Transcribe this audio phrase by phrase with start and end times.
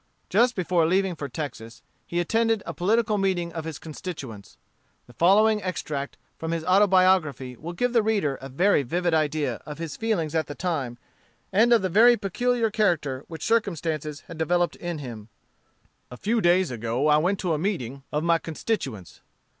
[0.31, 4.57] Just before leaving for Texas, he attended a political meeting of his constituents.
[5.05, 9.77] The following extract from his autobiography will give the reader a very vivid idea of
[9.77, 10.97] his feelings at the time,
[11.53, 15.29] and of the very peculiar character which circumstances had developed in him:
[16.09, 19.21] "A few days ago I went to a meeting of my constituents.